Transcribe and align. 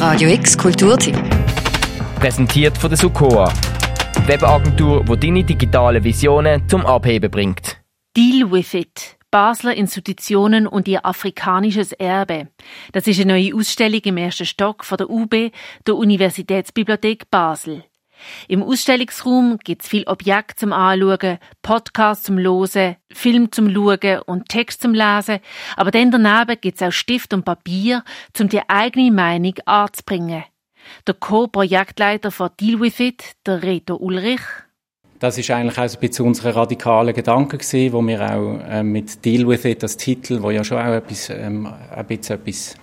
Radio 0.00 0.30
X 0.30 0.56
Kulturteam. 0.56 1.14
Präsentiert 2.18 2.78
von 2.78 2.88
der 2.88 2.96
Sukoa. 2.96 3.52
Webagentur, 4.24 5.04
die 5.04 5.20
deine 5.20 5.44
digitalen 5.44 6.02
Visionen 6.02 6.66
zum 6.70 6.86
Abheben 6.86 7.30
bringt. 7.30 7.82
Deal 8.16 8.50
with 8.50 8.72
it. 8.72 9.18
Basler 9.30 9.74
Institutionen 9.74 10.66
und 10.66 10.88
ihr 10.88 11.04
afrikanisches 11.04 11.92
Erbe. 11.92 12.48
Das 12.92 13.06
ist 13.06 13.20
eine 13.20 13.34
neue 13.34 13.54
Ausstellung 13.54 14.00
im 14.04 14.16
ersten 14.16 14.46
Stock 14.46 14.86
von 14.86 14.96
der 14.96 15.10
UB, 15.10 15.52
der 15.86 15.94
Universitätsbibliothek 15.94 17.30
Basel. 17.30 17.84
Im 18.48 18.62
Ausstellungsraum 18.62 19.58
gibt 19.62 19.82
es 19.82 19.88
viel 19.88 20.04
Objekte 20.04 20.56
zum 20.56 20.72
Anschauen, 20.72 21.38
Podcasts 21.62 22.24
zum 22.24 22.38
Losen, 22.38 22.96
Film 23.12 23.52
zum 23.52 23.72
Schauen 23.72 24.20
und 24.26 24.48
Text 24.48 24.82
zum 24.82 24.94
Lesen. 24.94 25.40
Aber 25.76 25.90
dann 25.90 26.10
daneben 26.10 26.60
gibt 26.60 26.80
es 26.80 26.86
auch 26.86 26.92
Stift 26.92 27.34
und 27.34 27.44
Papier, 27.44 28.04
um 28.38 28.48
die 28.48 28.68
eigene 28.68 29.10
Meinung 29.10 29.54
anzubringen. 29.64 30.44
Der 31.06 31.14
Co-Projektleiter 31.14 32.30
von 32.30 32.50
Deal 32.58 32.80
With 32.80 33.00
It, 33.00 33.36
der 33.46 33.62
Reto 33.62 33.96
Ulrich. 33.96 34.40
Das 35.18 35.36
ist 35.36 35.50
eigentlich 35.50 35.78
auch 35.78 35.82
ein 35.82 36.00
bisschen 36.00 36.26
unsere 36.26 36.56
radikale 36.56 37.12
Gedanke 37.12 37.58
gewesen, 37.58 37.92
wo 37.92 38.00
wir 38.00 38.22
auch 38.22 38.58
äh, 38.66 38.82
mit 38.82 39.22
Deal 39.24 39.46
With 39.46 39.66
It, 39.66 39.82
das 39.82 39.98
Titel, 39.98 40.40
wo 40.40 40.50
ja 40.50 40.64
schon 40.64 40.78
auch 40.78 40.94
etwas, 40.94 41.28
ähm, 41.28 41.66
ein 41.66 42.06
bisschen 42.06 42.36
etwas 42.36 42.74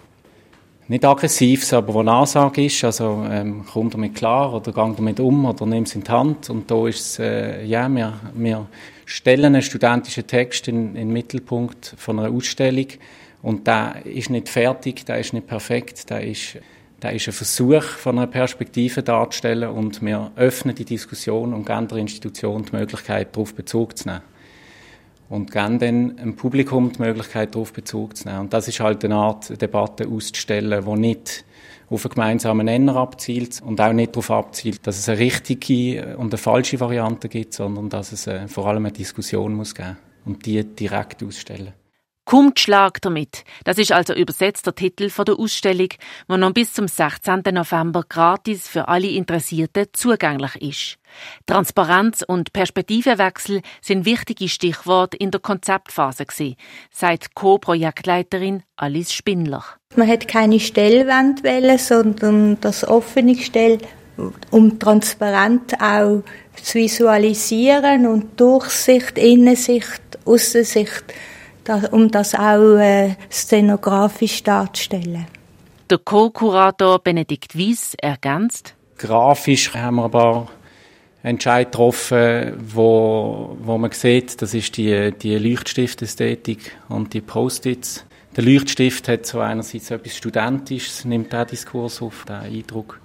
nicht 0.87 1.03
aggressives, 1.03 1.73
aber 1.73 1.93
wo 1.93 1.99
eine 1.99 2.11
Ansage 2.11 2.65
ist, 2.65 2.83
also 2.83 3.25
ähm, 3.29 3.65
komm 3.71 3.89
damit 3.89 4.15
klar 4.15 4.53
oder 4.53 4.71
gang 4.71 4.95
damit 4.95 5.19
um 5.19 5.45
oder 5.45 5.65
nimm 5.65 5.83
es 5.83 5.95
in 5.95 6.03
die 6.03 6.11
Hand. 6.11 6.49
Und 6.49 6.71
da 6.71 6.87
ist 6.87 6.99
es, 6.99 7.19
äh, 7.19 7.65
ja, 7.65 7.89
wir, 7.89 8.13
wir 8.33 8.67
stellen 9.05 9.45
einen 9.45 9.61
studentischen 9.61 10.27
Text 10.27 10.67
in, 10.67 10.89
in 10.89 10.93
den 10.95 11.13
Mittelpunkt 11.13 11.93
von 11.97 12.19
einer 12.19 12.31
Ausstellung. 12.31 12.87
Und 13.41 13.67
der 13.67 14.05
ist 14.05 14.29
nicht 14.29 14.49
fertig, 14.49 15.05
der 15.05 15.19
ist 15.19 15.33
nicht 15.33 15.47
perfekt, 15.47 16.09
der 16.09 16.23
ist, 16.23 16.57
der 17.01 17.13
ist 17.13 17.27
ein 17.27 17.33
Versuch 17.33 17.83
von 17.83 18.17
einer 18.17 18.27
Perspektive 18.27 19.03
darzustellen. 19.03 19.69
Und 19.69 20.01
wir 20.01 20.31
öffnen 20.37 20.73
die 20.73 20.85
Diskussion 20.85 21.53
und 21.53 21.65
geben 21.65 21.87
der 21.89 21.97
Institution 21.97 22.65
die 22.65 22.75
Möglichkeit, 22.75 23.35
darauf 23.35 23.53
Bezug 23.53 23.97
zu 23.97 24.07
nehmen 24.07 24.21
und 25.29 25.51
geben 25.51 25.79
dann 25.79 26.15
dem 26.17 26.35
Publikum 26.35 26.91
die 26.91 27.01
Möglichkeit, 27.01 27.55
darauf 27.55 27.73
Bezug 27.73 28.15
zu 28.15 28.27
nehmen. 28.27 28.41
Und 28.41 28.53
das 28.53 28.67
ist 28.67 28.79
halt 28.79 29.03
eine 29.03 29.15
Art 29.15 29.61
Debatte 29.61 30.07
auszustellen, 30.07 30.83
die 30.85 30.99
nicht 30.99 31.45
auf 31.89 32.05
einen 32.05 32.13
gemeinsamen 32.13 32.65
Nenner 32.65 32.97
abzielt 32.97 33.61
und 33.61 33.79
auch 33.79 33.93
nicht 33.93 34.15
darauf 34.15 34.31
abzielt, 34.31 34.85
dass 34.85 34.97
es 34.97 35.09
eine 35.09 35.19
richtige 35.19 36.17
und 36.17 36.33
eine 36.33 36.37
falsche 36.37 36.79
Variante 36.79 37.29
gibt, 37.29 37.53
sondern 37.53 37.89
dass 37.89 38.11
es 38.11 38.27
äh, 38.27 38.47
vor 38.47 38.67
allem 38.67 38.85
eine 38.85 38.91
Diskussion 38.91 39.53
muss 39.53 39.73
geben 39.73 39.97
und 40.25 40.45
die 40.45 40.63
direkt 40.63 41.23
ausstellen. 41.23 41.73
Kommt 42.27 42.59
Schlag 42.59 43.01
damit. 43.03 43.45
Das 43.63 43.77
ist 43.77 43.93
also 43.93 44.13
übersetzt 44.13 44.65
der 44.65 44.75
Titel 44.75 45.09
von 45.09 45.23
der 45.23 45.39
Ausstellung, 45.39 45.87
die 46.29 46.37
noch 46.37 46.51
bis 46.51 46.73
zum 46.73 46.89
16. 46.89 47.41
November 47.53 48.03
gratis 48.03 48.67
für 48.67 48.89
alle 48.89 49.07
Interessierten 49.07 49.85
zugänglich 49.93 50.55
ist. 50.57 50.97
Transparenz 51.45 52.25
und 52.27 52.51
Perspektivenwechsel 52.51 53.61
sind 53.81 54.03
wichtige 54.03 54.49
Stichworte 54.49 55.15
in 55.15 55.31
der 55.31 55.39
Konzeptphase 55.39 56.25
gewesen, 56.25 56.57
sagt 56.91 57.33
Co-Projektleiterin 57.33 58.63
Alice 58.75 59.13
Spindler. 59.13 59.63
Man 59.95 60.09
hat 60.09 60.27
keine 60.27 60.59
Stellwand 60.59 61.43
wählen, 61.43 61.77
sondern 61.77 62.59
das 62.59 62.85
offene 62.85 63.35
Gestell, 63.35 63.77
um 64.51 64.77
transparent 64.79 65.79
auch 65.81 66.23
zu 66.61 66.77
visualisieren 66.77 68.05
und 68.05 68.37
Durchsicht, 68.37 69.17
Innensicht, 69.17 70.01
Außensicht 70.25 71.05
um 71.69 72.09
das 72.09 72.35
auch 72.35 72.77
äh, 72.77 73.15
szenografisch 73.31 74.43
darzustellen. 74.43 75.25
Der 75.89 75.97
Co-Kurator 75.99 76.99
Benedikt 76.99 77.55
Wies 77.55 77.93
ergänzt. 77.95 78.75
Grafisch 78.97 79.73
haben 79.73 79.97
wir 79.97 80.05
ein 80.05 80.11
paar 80.11 80.47
Entscheid 81.23 81.71
getroffen, 81.71 82.53
wo, 82.73 83.57
wo 83.61 83.77
man 83.77 83.91
sieht, 83.91 84.41
das 84.41 84.53
ist 84.53 84.77
die, 84.77 85.11
die 85.11 85.37
Leuchtstift-Ästhetik 85.37 86.77
und 86.89 87.13
die 87.13 87.21
Post-its. 87.21 88.05
Der 88.35 88.43
Leuchtstift 88.43 89.07
hat 89.07 89.25
so 89.25 89.39
einerseits 89.39 89.91
etwas 89.91 90.15
Studentisches, 90.15 91.05
nimmt 91.05 91.33
der 91.33 91.45
Diskurs 91.45 92.01
auf, 92.01 92.25
den 92.25 92.35
Eindruck. 92.35 92.99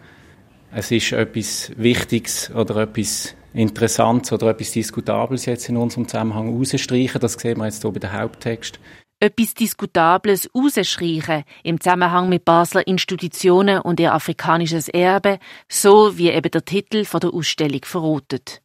Es 0.75 0.91
ist 0.91 1.13
etwas 1.13 1.73
Wichtiges 1.77 2.51
oder 2.55 2.77
etwas 2.83 3.35
Interessantes 3.55 4.33
oder 4.33 4.49
etwas 4.49 4.73
Diskutables 4.73 5.47
jetzt 5.47 5.69
in 5.69 5.77
unserem 5.77 6.09
Zusammenhang 6.09 6.57
rausstreichen. 6.57 7.21
Das 7.21 7.35
sehen 7.35 7.59
wir 7.59 7.67
jetzt 7.67 7.83
hier 7.83 7.91
bei 7.91 8.01
dem 8.01 8.13
Haupttext. 8.13 8.79
Etwas 9.21 9.55
Diskutables 9.55 10.51
rausstreichen 10.55 11.45
im 11.63 11.81
Zusammenhang 11.81 12.29
mit 12.29 12.45
Basler 12.45 12.87
Institutionen 12.87 13.81
und 13.81 14.01
ihr 14.01 14.15
afrikanisches 14.15 14.89
Erbe, 14.89 15.39
so 15.69 16.19
wie 16.19 16.31
eben 16.31 16.51
der 16.51 16.65
Titel 16.65 17.05
von 17.05 17.21
der 17.21 17.33
Ausstellung 17.33 17.85
verrotet. 17.85 18.63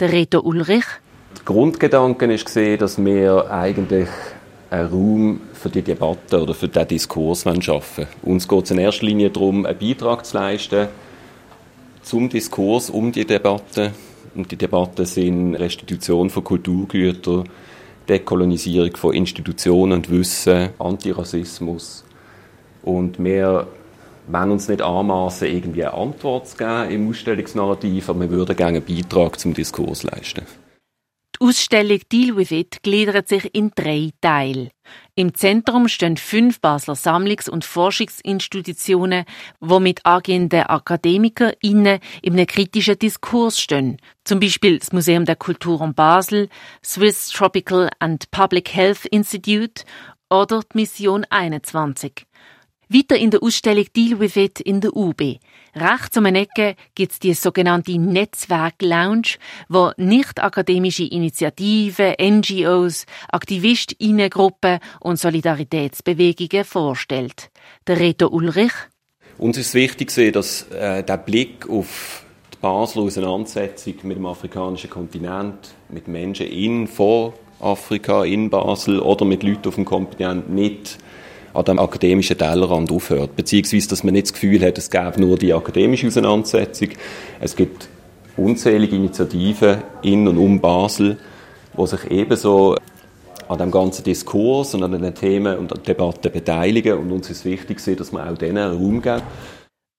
Der 0.00 0.10
Reto 0.10 0.40
Ulrich. 0.40 0.86
Der 1.36 1.44
Grundgedanke 1.44 2.32
ist 2.32 2.46
gesehen, 2.46 2.78
dass 2.78 3.02
wir 3.02 3.50
eigentlich 3.52 4.08
einen 4.70 4.88
Raum 4.88 5.40
für 5.52 5.68
die 5.68 5.82
Debatte 5.82 6.42
oder 6.42 6.54
für 6.54 6.68
den 6.68 6.88
Diskurs 6.88 7.44
schaffen 7.60 8.06
Uns 8.22 8.48
geht 8.48 8.64
es 8.64 8.70
in 8.70 8.78
erster 8.78 9.06
Linie 9.06 9.30
darum, 9.30 9.66
einen 9.66 9.78
Beitrag 9.78 10.24
zu 10.24 10.36
leisten 10.36 10.88
zum 12.02 12.28
Diskurs 12.28 12.90
um 12.90 13.12
die 13.12 13.26
Debatte 13.26 13.92
und 14.34 14.50
die 14.50 14.56
Debatten 14.56 15.04
sind 15.06 15.54
Restitution 15.54 16.30
von 16.30 16.44
Kulturgütern, 16.44 17.48
Dekolonisierung 18.08 18.96
von 18.96 19.14
Institutionen 19.14 19.92
und 19.92 20.10
Wissen, 20.10 20.70
Antirassismus. 20.78 22.04
Und 22.82 23.22
wir 23.22 23.66
wollen 24.28 24.50
uns 24.50 24.68
nicht 24.68 24.82
anmaßen, 24.82 25.48
irgendwie 25.48 25.84
eine 25.84 25.94
Antwort 25.94 26.48
zu 26.48 26.56
geben 26.56 26.90
im 26.90 27.10
Ausstellungsnarrativ, 27.10 28.08
aber 28.08 28.20
wir 28.20 28.30
würden 28.30 28.56
gerne 28.56 28.78
einen 28.78 28.86
Beitrag 28.86 29.38
zum 29.38 29.54
Diskurs 29.54 30.02
leisten. 30.02 30.42
Die 31.42 31.46
Ausstellung 31.46 32.00
Deal 32.12 32.36
with 32.36 32.50
It 32.50 32.82
gliedert 32.82 33.28
sich 33.28 33.54
in 33.54 33.70
drei 33.74 34.10
Teile. 34.20 34.72
Im 35.14 35.32
Zentrum 35.32 35.88
stehen 35.88 36.18
fünf 36.18 36.60
Basler 36.60 36.94
Sammlungs- 36.94 37.48
und 37.48 37.64
Forschungsinstitutionen, 37.64 39.24
die 39.58 39.80
mit 39.80 40.04
angehenden 40.04 40.64
AkademikerInnen 40.64 42.00
in 42.20 42.32
einem 42.34 42.46
kritischen 42.46 42.98
Diskurs 42.98 43.58
stehen. 43.58 43.96
Zum 44.24 44.38
Beispiel 44.38 44.80
das 44.80 44.92
Museum 44.92 45.24
der 45.24 45.36
Kultur 45.36 45.80
um 45.80 45.94
Basel, 45.94 46.50
Swiss 46.84 47.30
Tropical 47.30 47.88
and 48.00 48.30
Public 48.30 48.74
Health 48.74 49.06
Institute 49.06 49.84
oder 50.28 50.60
die 50.60 50.78
Mission 50.78 51.24
21. 51.30 52.26
Weiter 52.92 53.16
in 53.16 53.30
der 53.30 53.40
Ausstellung 53.40 53.86
Deal 53.94 54.18
with 54.18 54.34
It 54.34 54.58
in 54.58 54.80
der 54.80 54.96
UB. 54.96 55.20
Rechts 55.76 56.16
um 56.16 56.26
eine 56.26 56.40
Ecke 56.40 56.74
gibt 56.96 57.12
es 57.12 57.18
die 57.20 57.34
sogenannte 57.34 57.96
Netzwerk-Lounge, 57.96 59.36
wo 59.68 59.92
nicht 59.96 60.42
akademische 60.42 61.04
Initiativen, 61.04 62.14
NGOs, 62.20 63.06
Aktivistinnengruppen 63.30 64.80
und 64.98 65.20
Solidaritätsbewegungen 65.20 66.64
vorstellt. 66.64 67.50
Der 67.86 68.00
Reto 68.00 68.26
Ulrich. 68.26 68.72
Uns 69.38 69.56
ist 69.56 69.74
wichtig, 69.74 70.12
dass 70.32 70.68
äh, 70.72 71.04
der 71.04 71.16
Blick 71.18 71.70
auf 71.70 72.24
die 72.52 72.58
Basler 72.60 73.02
Auseinandersetzung 73.02 73.94
mit 74.02 74.16
dem 74.16 74.26
afrikanischen 74.26 74.90
Kontinent, 74.90 75.74
mit 75.90 76.08
Menschen 76.08 76.48
in 76.48 76.88
vor 76.88 77.34
Afrika, 77.60 78.24
in 78.24 78.50
Basel 78.50 78.98
oder 78.98 79.24
mit 79.24 79.44
Leuten 79.44 79.68
auf 79.68 79.76
dem 79.76 79.84
Kontinent 79.84 80.50
nicht 80.50 80.98
an 81.52 81.64
dem 81.64 81.78
akademischen 81.78 82.38
Tellerrand 82.38 82.90
aufhört. 82.90 83.36
Beziehungsweise, 83.36 83.88
dass 83.88 84.04
man 84.04 84.14
nicht 84.14 84.26
das 84.26 84.32
Gefühl 84.34 84.64
hat, 84.64 84.78
es 84.78 84.90
gäbe 84.90 85.20
nur 85.20 85.36
die 85.36 85.52
akademische 85.52 86.06
Auseinandersetzung. 86.06 86.90
Es 87.40 87.56
gibt 87.56 87.88
unzählige 88.36 88.96
Initiativen 88.96 89.82
in 90.02 90.26
und 90.28 90.38
um 90.38 90.60
Basel, 90.60 91.18
die 91.76 91.86
sich 91.86 92.10
ebenso 92.10 92.76
an 93.48 93.58
dem 93.58 93.70
ganzen 93.70 94.04
Diskurs 94.04 94.74
und 94.74 94.84
an 94.84 94.92
den 94.92 95.14
Themen 95.14 95.58
und 95.58 95.86
Debatten 95.86 96.30
beteiligen. 96.30 96.98
Und 96.98 97.10
uns 97.10 97.30
ist 97.30 97.44
wichtig, 97.44 97.82
dass 97.96 98.12
man 98.12 98.28
auch 98.28 98.38
denen 98.38 98.72
Raum 98.72 99.02
gibt. 99.02 99.22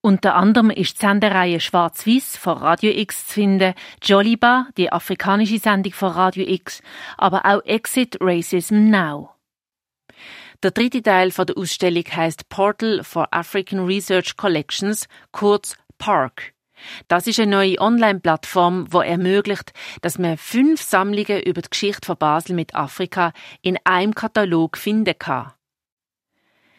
Unter 0.04 0.34
anderem 0.34 0.70
ist 0.70 0.96
die 0.96 1.06
Sendereihe 1.06 1.60
Schwarz-Weiß 1.60 2.36
von 2.36 2.58
Radio 2.58 2.90
X 2.90 3.28
zu 3.28 3.34
finden, 3.34 3.74
Joliba, 4.02 4.66
die 4.76 4.90
afrikanische 4.90 5.58
Sendung 5.58 5.92
von 5.92 6.10
Radio 6.10 6.44
X, 6.44 6.82
aber 7.16 7.46
auch 7.46 7.64
Exit 7.66 8.16
Racism 8.20 8.90
Now. 8.90 9.30
Der 10.62 10.70
dritte 10.70 11.02
Teil 11.02 11.32
von 11.32 11.46
der 11.46 11.58
Ausstellung 11.58 12.04
heißt 12.04 12.48
Portal 12.48 13.02
for 13.02 13.26
African 13.32 13.84
Research 13.84 14.36
Collections, 14.36 15.08
kurz 15.32 15.76
PARC. 15.98 16.54
Das 17.08 17.26
ist 17.26 17.40
eine 17.40 17.50
neue 17.50 17.80
Online-Plattform, 17.80 18.88
die 18.92 18.96
ermöglicht, 18.98 19.72
dass 20.02 20.18
man 20.18 20.36
fünf 20.36 20.80
Sammlungen 20.80 21.42
über 21.42 21.62
die 21.62 21.70
Geschichte 21.70 22.06
von 22.06 22.16
Basel 22.16 22.54
mit 22.54 22.76
Afrika 22.76 23.32
in 23.60 23.76
einem 23.82 24.14
Katalog 24.14 24.76
finden 24.76 25.18
kann. 25.18 25.52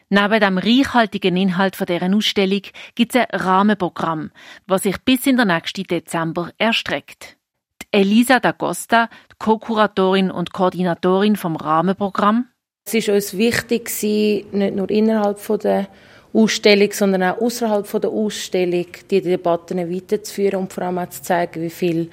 Neben 0.08 0.40
dem 0.40 0.56
reichhaltigen 0.56 1.36
Inhalt 1.36 1.76
von 1.76 1.86
deren 1.86 2.14
Ausstellung 2.14 2.62
gibt 2.94 3.14
es 3.14 3.20
ein 3.20 3.38
Rahmenprogramm, 3.38 4.30
das 4.66 4.84
sich 4.84 4.96
bis 5.02 5.26
in 5.26 5.36
den 5.36 5.48
nächsten 5.48 5.84
Dezember 5.84 6.52
erstreckt. 6.56 7.36
Die 7.82 7.86
Elisa 7.90 8.36
D'Agosta, 8.36 9.08
Co-Kuratorin 9.38 10.30
und 10.30 10.54
Koordinatorin 10.54 11.36
vom 11.36 11.56
Rahmenprogramm, 11.56 12.48
es 12.86 12.94
ist 12.94 13.08
uns 13.08 13.36
wichtig, 13.36 13.90
nicht 14.02 14.76
nur 14.76 14.90
innerhalb 14.90 15.40
der 15.60 15.88
Ausstellung, 16.32 16.92
sondern 16.92 17.22
auch 17.22 17.40
außerhalb 17.40 18.00
der 18.00 18.10
Ausstellung 18.10 18.86
die 19.10 19.22
Debatten 19.22 19.90
weiterzuführen 19.90 20.60
und 20.60 20.72
vor 20.72 20.84
allem 20.84 20.98
auch 20.98 21.08
zu 21.08 21.22
zeigen, 21.22 21.62
wie 21.62 21.70
viele 21.70 22.08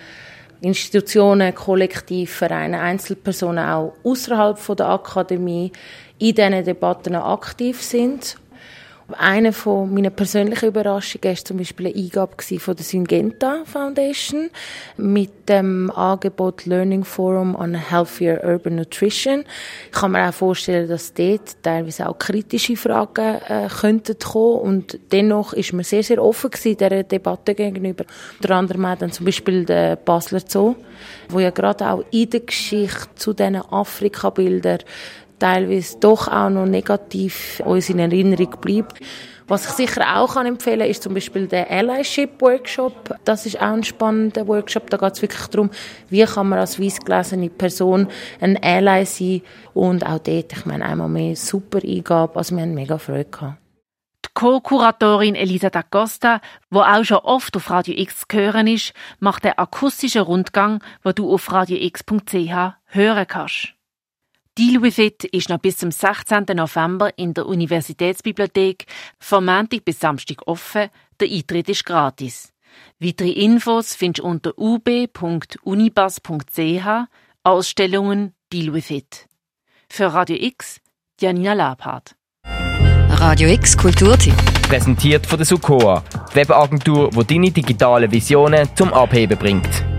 Institutionen, 0.62 1.54
Kollektiv, 1.54 2.32
Vereine, 2.32 2.80
Einzelpersonen 2.80 3.66
auch 3.66 3.94
außerhalb 4.04 4.78
der 4.78 4.90
Akademie 4.90 5.72
in 6.20 6.36
diesen 6.36 6.64
Debatten 6.64 7.16
aktiv 7.16 7.82
sind 7.82 8.38
eine 9.18 9.54
von 9.54 9.94
meiner 9.94 10.10
persönlichen 10.10 10.68
Überraschungen 10.68 11.24
war 11.24 11.36
zum 11.36 11.58
Beispiel 11.58 11.88
eine 11.88 11.96
Eingabe 11.96 12.36
von 12.60 12.76
der 12.76 12.86
Syngenta 12.86 13.64
Foundation 13.66 14.50
mit 14.98 15.50
dem 15.50 15.92
Angebot 15.92 16.66
Learning 16.66 17.04
Forum 17.04 17.56
on 17.56 17.74
Healthier 17.74 18.42
Urban 18.44 18.76
Nutrition. 18.76 19.44
Ich 19.86 19.92
kann 19.92 20.12
mir 20.12 20.28
auch 20.28 20.34
vorstellen, 20.34 20.88
dass 20.88 21.14
dort 21.14 21.62
teilweise 21.64 22.08
auch 22.08 22.18
kritische 22.18 22.76
Fragen 22.76 23.40
äh, 23.48 23.68
könnten 23.68 24.18
kommen 24.18 24.60
und 24.60 25.00
dennoch 25.12 25.54
ist 25.54 25.74
man 25.74 25.84
sehr, 25.84 26.04
sehr 26.04 26.24
offen 26.24 26.50
gewesen 26.50 26.78
dieser 26.78 27.04
Debatte 27.04 27.56
gegenüber. 27.56 28.06
Unter 28.42 28.56
anderem 28.56 28.86
auch 28.86 28.98
dann 28.98 29.12
zum 29.12 29.26
Beispiel 29.26 29.66
der 29.66 29.96
Basler 29.96 30.42
Zoo, 30.46 30.76
wo 31.30 31.40
ja 31.40 31.50
gerade 31.50 31.90
auch 31.90 32.04
in 32.12 32.30
der 32.30 32.42
Geschichte 32.42 33.08
zu 33.16 33.34
diesen 33.34 33.56
Afrika-Bildern 33.58 34.80
teilweise 35.42 35.98
doch 36.00 36.28
auch 36.28 36.50
noch 36.50 36.66
negativ 36.66 37.62
uns 37.66 37.90
in 37.90 38.00
Erinnerung 38.00 38.56
bleibt. 38.62 39.00
Was 39.48 39.66
ich 39.66 39.72
sicher 39.72 40.18
auch 40.18 40.38
empfehlen 40.38 40.80
kann, 40.80 40.90
ist 40.90 41.04
zum 41.04 41.14
Beispiel 41.14 41.46
der 41.46 41.70
Allyship 41.70 42.42
Workshop. 42.42 43.16
Das 43.26 43.46
ist 43.46 43.58
auch 43.58 43.74
ein 43.74 43.84
spannender 43.84 44.48
Workshop. 44.48 44.90
Da 44.90 44.96
geht 44.96 45.14
es 45.14 45.22
wirklich 45.22 45.46
darum, 45.48 45.72
wie 46.10 46.24
kann 46.24 46.48
man 46.48 46.60
als 46.60 46.80
weißgelesene 46.80 47.50
Person 47.50 48.08
ein 48.40 48.58
Ally 48.64 49.06
sein. 49.06 49.42
Und 49.74 50.06
auch 50.06 50.20
dort, 50.20 50.54
ich 50.54 50.66
meine, 50.66 50.86
einmal 50.86 51.10
mehr 51.10 51.36
super 51.36 51.80
Eingabe. 51.84 52.38
Also 52.38 52.56
wir 52.56 52.62
haben 52.62 52.74
mega 52.74 52.98
Freude 52.98 53.26
gehabt. 53.26 53.58
Die 54.26 54.30
Co-Kuratorin 54.34 55.36
Elisa 55.36 55.70
da 55.70 55.84
Costa, 55.84 56.40
wo 56.70 56.80
auch 56.80 57.04
schon 57.04 57.18
oft 57.18 57.54
auf 57.58 57.70
Radio 57.70 57.96
X 57.98 58.24
zu 58.30 58.38
hören 58.38 58.68
ist, 58.68 58.94
macht 59.20 59.44
den 59.44 59.58
akustischen 59.58 60.22
Rundgang, 60.22 60.82
wo 61.04 61.12
du 61.12 61.30
auf 61.34 61.52
radiox.ch 61.52 62.76
hören 62.86 63.28
kannst. 63.28 63.74
Deal 64.62 64.80
with 64.84 65.00
It 65.00 65.24
ist 65.24 65.50
noch 65.50 65.58
bis 65.58 65.78
zum 65.78 65.90
16. 65.90 66.46
November 66.54 67.10
in 67.18 67.34
der 67.34 67.48
Universitätsbibliothek 67.48 68.86
von 69.18 69.44
Montag 69.44 69.84
bis 69.86 70.00
Samstag 70.00 70.46
offen. 70.46 70.90
Der 71.20 71.28
Eintritt 71.32 71.68
ist 71.68 71.84
gratis. 71.84 72.54
Weitere 73.00 73.32
Infos 73.32 73.96
findest 73.96 74.20
du 74.20 74.28
unter 74.28 74.54
ub.unibas.ch 74.60 75.58
Ausstellungen 77.44 78.36
Deal 78.54 78.72
with 78.72 78.92
It. 78.92 79.28
Für 79.90 80.14
Radio 80.14 80.38
X, 80.40 80.80
Janina 81.20 81.54
Labhardt. 81.54 82.14
Radio 83.10 83.50
X 83.50 83.76
Kulturtipp. 83.76 84.36
Präsentiert 84.70 85.26
von 85.26 85.40
der 85.40 85.48
Sukoa, 85.48 86.04
Webagentur, 86.36 87.10
die 87.10 87.26
deine 87.26 87.50
digitalen 87.50 88.12
Visionen 88.12 88.70
zum 88.76 88.94
Abheben 88.94 89.40
bringt. 89.40 89.91